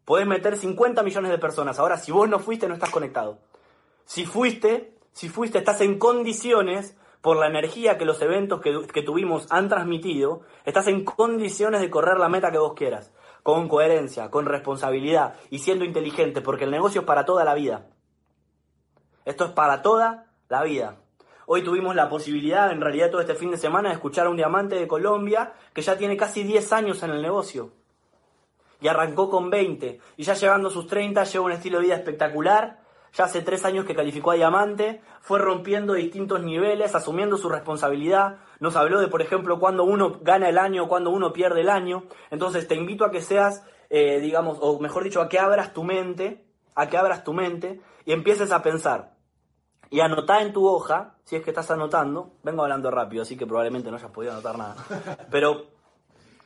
Podés 0.05 0.27
meter 0.27 0.57
50 0.57 1.03
millones 1.03 1.31
de 1.31 1.39
personas. 1.39 1.79
Ahora, 1.79 1.97
si 1.97 2.13
vos 2.13 2.29
no 2.29 2.39
fuiste, 2.39 2.69
no 2.69 2.75
estás 2.75 2.91
conectado. 2.91 3.39
Si 4.05 4.27
fuiste, 4.27 4.99
si 5.13 5.29
fuiste, 5.29 5.59
estás 5.59 5.81
en 5.81 5.99
condiciones, 5.99 6.97
por 7.25 7.39
la 7.39 7.47
energía 7.47 7.97
que 7.97 8.05
los 8.05 8.21
eventos 8.21 8.61
que, 8.61 8.87
que 8.93 9.01
tuvimos 9.01 9.47
han 9.49 9.71
transmitido, 9.71 10.43
estás 10.67 10.89
en 10.89 11.07
condiciones 11.07 11.81
de 11.81 11.89
correr 11.89 12.19
la 12.19 12.29
meta 12.29 12.53
que 12.53 12.59
vos 12.59 12.75
quieras. 12.75 13.15
Con 13.43 13.67
coherencia, 13.67 14.31
con 14.31 14.45
responsabilidad 14.45 15.35
y 15.49 15.61
siendo 15.61 15.87
inteligente, 15.87 16.43
porque 16.43 16.65
el 16.65 16.71
negocio 16.71 17.01
es 17.01 17.07
para 17.07 17.25
toda 17.25 17.43
la 17.45 17.55
vida. 17.55 17.87
Esto 19.25 19.47
es 19.47 19.53
para 19.53 19.81
toda 19.81 20.27
la 20.51 20.63
vida. 20.65 20.99
Hoy 21.47 21.65
tuvimos 21.65 21.95
la 21.95 22.11
posibilidad, 22.11 22.71
en 22.71 22.83
realidad 22.83 23.11
todo 23.11 23.23
este 23.23 23.35
fin 23.35 23.51
de 23.51 23.57
semana, 23.57 23.89
de 23.89 23.95
escuchar 23.95 24.27
a 24.27 24.31
un 24.31 24.37
diamante 24.37 24.75
de 24.75 24.87
Colombia 24.87 25.55
que 25.73 25.81
ya 25.81 25.97
tiene 25.97 26.19
casi 26.19 26.43
10 26.43 26.75
años 26.75 27.03
en 27.03 27.11
el 27.11 27.23
negocio 27.23 27.73
y 28.85 28.88
arrancó 28.88 29.31
con 29.31 29.49
20 29.49 29.99
y 30.19 30.25
ya 30.25 30.35
llegando 30.35 30.69
a 30.69 30.71
sus 30.71 30.87
30 30.87 31.25
lleva 31.25 31.47
un 31.47 31.53
estilo 31.53 31.79
de 31.79 31.87
vida 31.87 31.95
espectacular. 31.95 32.81
Ya 33.14 33.25
hace 33.25 33.41
tres 33.41 33.64
años 33.64 33.87
que 33.87 33.95
calificó 33.95 34.33
a 34.33 34.35
diamante, 34.35 35.00
fue 35.23 35.38
rompiendo 35.38 35.95
distintos 35.95 36.43
niveles, 36.43 36.95
asumiendo 36.95 37.38
su 37.38 37.49
responsabilidad. 37.49 38.41
Nos 38.61 38.76
habló 38.76 39.00
de, 39.00 39.09
por 39.09 39.23
ejemplo, 39.23 39.59
cuando 39.59 39.85
uno 39.85 40.19
gana 40.21 40.50
el 40.50 40.59
año, 40.59 40.87
cuando 40.87 41.09
uno 41.09 41.33
pierde 41.33 41.62
el 41.62 41.71
año. 41.71 42.05
Entonces 42.31 42.69
te 42.69 42.75
invito 42.75 43.07
a 43.07 43.11
que 43.11 43.23
seas, 43.23 43.64
eh, 43.88 44.21
digamos, 44.21 44.59
o 44.61 44.79
mejor 44.79 45.05
dicho, 45.05 45.23
a 45.23 45.31
que 45.31 45.38
abras 45.38 45.73
tu 45.73 45.83
mente, 45.83 46.45
a 46.75 46.87
que 46.87 46.99
abras 46.99 47.25
tu 47.25 47.33
mente 47.33 47.81
y 48.05 48.12
empieces 48.12 48.53
a 48.53 48.62
pensar. 48.62 49.14
Y 49.88 50.00
anotá 50.00 50.43
en 50.43 50.53
tu 50.53 50.69
hoja, 50.69 51.14
si 51.25 51.37
es 51.37 51.43
que 51.43 51.53
estás 51.53 51.71
anotando, 51.71 52.35
vengo 52.43 52.62
hablando 52.62 52.91
rápido, 52.91 53.23
así 53.23 53.35
que 53.35 53.47
probablemente 53.47 53.91
no 53.91 53.97
hayas 53.97 54.11
podido 54.11 54.33
anotar 54.33 54.59
nada, 54.59 54.76
pero 55.31 55.74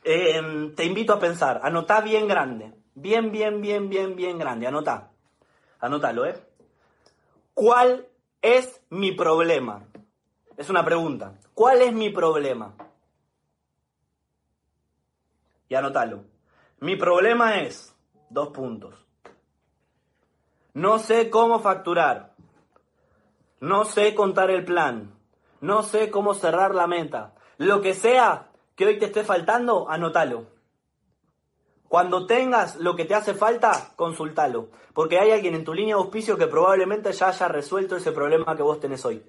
Em, 0.03 0.73
te 0.75 0.85
invito 0.85 1.13
a 1.13 1.19
pensar, 1.19 1.59
anotá 1.63 2.01
bien 2.01 2.27
grande, 2.27 2.73
bien, 2.95 3.31
bien, 3.31 3.61
bien, 3.61 3.89
bien, 3.89 4.15
bien 4.15 4.37
grande, 4.37 4.67
anotá, 4.67 5.11
anótalo, 5.79 6.25
¿eh? 6.25 6.35
¿Cuál 7.53 8.07
es 8.41 8.81
mi 8.89 9.11
problema? 9.11 9.85
Es 10.55 10.69
una 10.69 10.83
pregunta. 10.83 11.35
¿Cuál 11.53 11.81
es 11.81 11.93
mi 11.93 12.09
problema? 12.09 12.73
Y 15.69 15.75
anótalo. 15.75 16.23
Mi 16.79 16.95
problema 16.95 17.59
es, 17.59 17.95
dos 18.29 18.49
puntos. 18.49 18.95
No 20.73 20.99
sé 20.99 21.29
cómo 21.29 21.59
facturar. 21.59 22.33
No 23.59 23.85
sé 23.85 24.15
contar 24.15 24.51
el 24.51 24.65
plan. 24.65 25.13
No 25.61 25.83
sé 25.83 26.09
cómo 26.09 26.33
cerrar 26.33 26.73
la 26.73 26.87
meta. 26.87 27.35
Lo 27.57 27.81
que 27.81 27.93
sea, 27.93 28.48
que 28.79 28.85
hoy 28.85 28.97
te 28.97 29.07
esté 29.07 29.25
faltando, 29.25 29.89
anótalo. 29.89 30.45
Cuando 31.89 32.25
tengas 32.25 32.77
lo 32.77 32.95
que 32.95 33.03
te 33.03 33.13
hace 33.13 33.33
falta, 33.33 33.91
consultalo. 33.97 34.69
Porque 34.93 35.19
hay 35.19 35.31
alguien 35.31 35.53
en 35.53 35.65
tu 35.65 35.73
línea 35.73 35.97
de 35.97 36.01
auspicio 36.01 36.37
que 36.37 36.47
probablemente 36.47 37.11
ya 37.11 37.27
haya 37.27 37.49
resuelto 37.49 37.97
ese 37.97 38.13
problema 38.13 38.55
que 38.55 38.63
vos 38.63 38.79
tenés 38.79 39.03
hoy. 39.03 39.21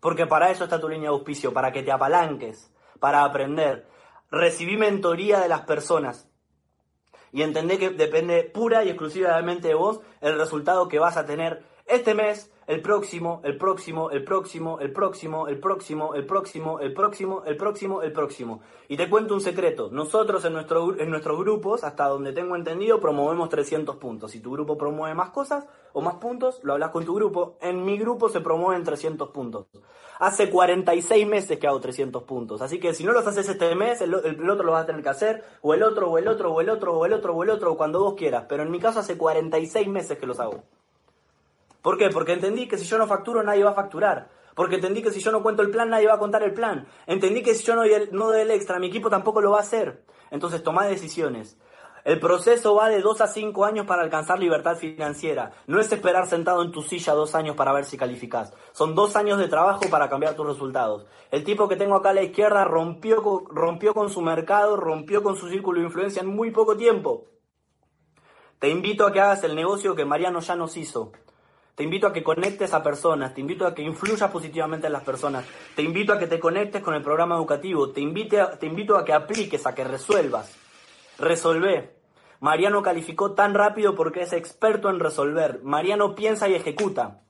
Porque 0.00 0.26
para 0.26 0.50
eso 0.50 0.64
está 0.64 0.80
tu 0.80 0.88
línea 0.88 1.10
de 1.10 1.16
auspicio, 1.16 1.52
para 1.52 1.70
que 1.70 1.82
te 1.82 1.92
apalanques, 1.92 2.72
para 2.98 3.24
aprender. 3.24 3.86
Recibí 4.30 4.78
mentoría 4.78 5.40
de 5.40 5.48
las 5.48 5.60
personas. 5.66 6.26
Y 7.30 7.42
entendé 7.42 7.76
que 7.76 7.90
depende 7.90 8.42
pura 8.44 8.84
y 8.84 8.88
exclusivamente 8.88 9.68
de 9.68 9.74
vos 9.74 10.00
el 10.22 10.38
resultado 10.38 10.88
que 10.88 10.98
vas 10.98 11.18
a 11.18 11.26
tener 11.26 11.62
este 11.86 12.14
mes 12.14 12.52
el 12.66 12.80
próximo, 12.80 13.40
el 13.44 13.56
próximo, 13.56 14.10
el 14.10 14.24
próximo, 14.24 14.78
el 14.80 14.92
próximo, 14.92 15.48
el 15.48 15.58
próximo, 15.58 16.14
el 16.14 16.24
próximo, 16.24 16.78
el 16.80 16.92
próximo, 16.94 17.42
el 17.44 17.56
próximo, 17.56 18.02
el 18.02 18.12
próximo. 18.12 18.60
Y 18.88 18.96
te 18.96 19.10
cuento 19.10 19.34
un 19.34 19.40
secreto. 19.40 19.88
Nosotros 19.90 20.44
en, 20.44 20.52
nuestro, 20.52 20.98
en 20.98 21.10
nuestros 21.10 21.38
grupos, 21.38 21.82
hasta 21.82 22.06
donde 22.06 22.32
tengo 22.32 22.54
entendido, 22.54 23.00
promovemos 23.00 23.48
300 23.48 23.96
puntos. 23.96 24.30
Si 24.30 24.40
tu 24.40 24.52
grupo 24.52 24.78
promueve 24.78 25.14
más 25.14 25.30
cosas 25.30 25.66
o 25.92 26.00
más 26.00 26.14
puntos, 26.14 26.60
lo 26.62 26.74
hablas 26.74 26.90
con 26.90 27.04
tu 27.04 27.14
grupo. 27.14 27.56
En 27.60 27.84
mi 27.84 27.98
grupo 27.98 28.28
se 28.28 28.40
promueven 28.40 28.84
300 28.84 29.30
puntos. 29.30 29.66
Hace 30.20 30.48
46 30.48 31.26
meses 31.26 31.58
que 31.58 31.66
hago 31.66 31.80
300 31.80 32.22
puntos. 32.22 32.62
Así 32.62 32.78
que 32.78 32.94
si 32.94 33.02
no 33.02 33.12
los 33.12 33.26
haces 33.26 33.48
este 33.48 33.74
mes, 33.74 34.00
el, 34.02 34.14
otro 34.14 34.64
lo 34.64 34.72
vas 34.72 34.84
a 34.84 34.86
tener 34.86 35.02
que 35.02 35.08
hacer. 35.08 35.44
O 35.62 35.74
el 35.74 35.82
otro, 35.82 36.10
o 36.10 36.18
el 36.18 36.28
otro, 36.28 36.52
o 36.52 36.60
el 36.60 36.70
otro, 36.70 36.96
o 36.96 37.04
el 37.06 37.12
otro, 37.12 37.34
o 37.34 37.42
el 37.42 37.50
otro, 37.50 37.72
o 37.72 37.76
cuando 37.76 38.00
vos 38.00 38.14
quieras. 38.14 38.46
Pero 38.48 38.62
en 38.62 38.70
mi 38.70 38.78
caso 38.78 39.00
hace 39.00 39.18
46 39.18 39.88
meses 39.88 40.16
que 40.16 40.26
los 40.26 40.38
hago. 40.38 40.62
¿Por 41.82 41.98
qué? 41.98 42.08
Porque 42.10 42.32
entendí 42.32 42.68
que 42.68 42.78
si 42.78 42.84
yo 42.86 42.96
no 42.96 43.06
facturo 43.06 43.42
nadie 43.42 43.64
va 43.64 43.70
a 43.70 43.74
facturar. 43.74 44.30
Porque 44.54 44.76
entendí 44.76 45.02
que 45.02 45.10
si 45.10 45.20
yo 45.20 45.32
no 45.32 45.42
cuento 45.42 45.62
el 45.62 45.70
plan 45.70 45.90
nadie 45.90 46.06
va 46.06 46.14
a 46.14 46.18
contar 46.18 46.42
el 46.42 46.54
plan. 46.54 46.86
Entendí 47.06 47.42
que 47.42 47.54
si 47.54 47.64
yo 47.64 47.74
no 47.74 47.82
no 48.12 48.26
doy 48.26 48.40
el 48.40 48.50
extra 48.50 48.78
mi 48.78 48.86
equipo 48.86 49.10
tampoco 49.10 49.40
lo 49.40 49.50
va 49.50 49.58
a 49.58 49.62
hacer. 49.62 50.04
Entonces 50.30 50.62
toma 50.62 50.86
decisiones. 50.86 51.58
El 52.04 52.18
proceso 52.18 52.74
va 52.74 52.88
de 52.88 53.00
dos 53.00 53.20
a 53.20 53.28
cinco 53.28 53.64
años 53.64 53.86
para 53.86 54.02
alcanzar 54.02 54.40
libertad 54.40 54.76
financiera. 54.76 55.52
No 55.68 55.78
es 55.78 55.92
esperar 55.92 56.26
sentado 56.26 56.62
en 56.62 56.72
tu 56.72 56.82
silla 56.82 57.12
dos 57.12 57.36
años 57.36 57.54
para 57.54 57.72
ver 57.72 57.84
si 57.84 57.96
calificas. 57.96 58.52
Son 58.72 58.96
dos 58.96 59.14
años 59.14 59.38
de 59.38 59.46
trabajo 59.46 59.82
para 59.88 60.08
cambiar 60.08 60.34
tus 60.34 60.46
resultados. 60.46 61.06
El 61.30 61.44
tipo 61.44 61.68
que 61.68 61.76
tengo 61.76 61.94
acá 61.94 62.10
a 62.10 62.14
la 62.14 62.22
izquierda 62.22 62.64
rompió, 62.64 63.44
rompió 63.48 63.94
con 63.94 64.10
su 64.10 64.20
mercado, 64.20 64.76
rompió 64.76 65.22
con 65.22 65.36
su 65.36 65.48
círculo 65.48 65.78
de 65.78 65.86
influencia 65.86 66.22
en 66.22 66.28
muy 66.28 66.50
poco 66.50 66.76
tiempo. 66.76 67.26
Te 68.58 68.68
invito 68.68 69.06
a 69.06 69.12
que 69.12 69.20
hagas 69.20 69.44
el 69.44 69.54
negocio 69.54 69.94
que 69.94 70.04
Mariano 70.04 70.40
ya 70.40 70.56
nos 70.56 70.76
hizo. 70.76 71.12
Te 71.74 71.84
invito 71.84 72.06
a 72.06 72.12
que 72.12 72.22
conectes 72.22 72.74
a 72.74 72.82
personas, 72.82 73.32
te 73.34 73.40
invito 73.40 73.66
a 73.66 73.74
que 73.74 73.82
influyas 73.82 74.30
positivamente 74.30 74.88
en 74.88 74.92
las 74.92 75.04
personas, 75.04 75.46
te 75.74 75.82
invito 75.82 76.12
a 76.12 76.18
que 76.18 76.26
te 76.26 76.38
conectes 76.38 76.82
con 76.82 76.94
el 76.94 77.02
programa 77.02 77.36
educativo, 77.36 77.90
te, 77.90 78.02
invite 78.02 78.38
te 78.60 78.66
invito 78.66 78.96
a 78.96 79.04
que 79.04 79.14
apliques, 79.14 79.66
a 79.66 79.74
que 79.74 79.84
resuelvas. 79.84 80.54
Resolvé. 81.18 81.96
Mariano 82.40 82.82
calificó 82.82 83.32
tan 83.32 83.54
rápido 83.54 83.94
porque 83.94 84.22
es 84.22 84.32
experto 84.32 84.90
en 84.90 85.00
resolver. 85.00 85.60
Mariano 85.62 86.14
piensa 86.14 86.48
y 86.48 86.54
ejecuta. 86.54 87.20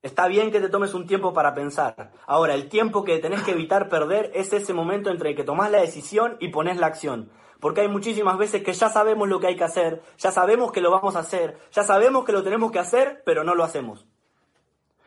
Está 0.00 0.28
bien 0.28 0.52
que 0.52 0.60
te 0.60 0.68
tomes 0.68 0.94
un 0.94 1.08
tiempo 1.08 1.34
para 1.34 1.54
pensar. 1.54 2.12
Ahora, 2.24 2.54
el 2.54 2.68
tiempo 2.68 3.02
que 3.02 3.18
tenés 3.18 3.42
que 3.42 3.50
evitar 3.50 3.88
perder 3.88 4.30
es 4.32 4.52
ese 4.52 4.72
momento 4.72 5.10
entre 5.10 5.34
que 5.34 5.42
tomás 5.42 5.72
la 5.72 5.80
decisión 5.80 6.36
y 6.38 6.48
pones 6.48 6.76
la 6.76 6.86
acción. 6.86 7.30
Porque 7.60 7.80
hay 7.80 7.88
muchísimas 7.88 8.38
veces 8.38 8.62
que 8.62 8.72
ya 8.72 8.88
sabemos 8.88 9.28
lo 9.28 9.40
que 9.40 9.48
hay 9.48 9.56
que 9.56 9.64
hacer, 9.64 10.02
ya 10.16 10.30
sabemos 10.30 10.70
que 10.70 10.80
lo 10.80 10.90
vamos 10.90 11.16
a 11.16 11.20
hacer, 11.20 11.58
ya 11.72 11.82
sabemos 11.82 12.24
que 12.24 12.32
lo 12.32 12.42
tenemos 12.42 12.70
que 12.70 12.78
hacer, 12.78 13.22
pero 13.24 13.42
no 13.42 13.54
lo 13.54 13.64
hacemos. 13.64 14.06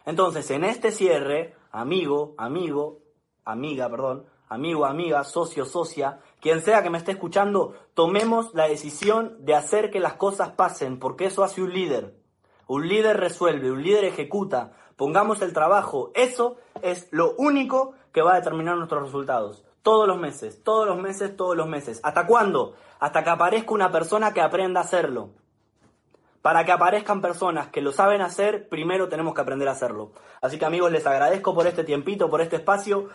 Entonces, 0.06 0.50
en 0.52 0.64
este 0.64 0.92
cierre, 0.92 1.56
amigo, 1.72 2.34
amigo, 2.38 3.00
amiga, 3.46 3.90
perdón, 3.90 4.26
amigo, 4.50 4.86
amiga, 4.86 5.24
socio, 5.24 5.66
socia, 5.66 6.20
quien 6.42 6.62
sea 6.62 6.84
que 6.84 6.90
me 6.90 6.98
esté 6.98 7.12
escuchando, 7.12 7.74
tomemos 7.94 8.54
la 8.54 8.68
decisión 8.68 9.38
de 9.46 9.56
hacer 9.56 9.92
que 9.92 10.02
las 10.02 10.16
cosas 10.16 10.52
pasen, 10.52 11.00
porque 11.00 11.26
eso 11.26 11.44
hace 11.44 11.62
un 11.62 11.72
líder. 11.72 12.16
Un 12.68 12.88
líder 12.88 13.18
resuelve, 13.18 13.72
un 13.72 13.84
líder 13.84 14.06
ejecuta, 14.06 14.74
pongamos 14.98 15.42
el 15.42 15.54
trabajo, 15.54 16.12
eso 16.16 16.58
es 16.82 17.08
lo 17.12 17.34
único 17.38 17.94
que 18.12 18.22
va 18.22 18.34
a 18.34 18.40
determinar 18.40 18.76
nuestros 18.76 19.04
resultados. 19.04 19.64
Todos 19.84 20.08
los 20.08 20.18
meses, 20.18 20.64
todos 20.64 20.88
los 20.88 20.98
meses, 21.00 21.36
todos 21.36 21.58
los 21.58 21.68
meses. 21.68 22.00
¿Hasta 22.04 22.28
cuándo? 22.28 22.76
Hasta 23.00 23.24
que 23.24 23.30
aparezca 23.32 23.74
una 23.74 23.92
persona 23.92 24.34
que 24.34 24.42
aprenda 24.42 24.82
a 24.82 24.84
hacerlo. 24.84 25.32
Para 26.42 26.66
que 26.66 26.72
aparezcan 26.72 27.22
personas 27.22 27.68
que 27.68 27.82
lo 27.82 27.92
saben 27.92 28.22
hacer, 28.22 28.68
primero 28.68 29.10
tenemos 29.10 29.36
que 29.36 29.42
aprender 29.42 29.68
a 29.68 29.74
hacerlo. 29.74 30.12
Así 30.42 30.58
que 30.58 30.66
amigos, 30.66 30.92
les 30.92 31.06
agradezco 31.06 31.54
por 31.54 31.68
este 31.68 31.84
tiempito, 31.84 32.32
por 32.32 32.42
este 32.42 32.56
espacio. 32.56 33.10